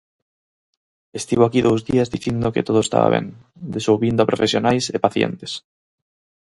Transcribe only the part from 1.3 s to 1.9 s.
aquí dous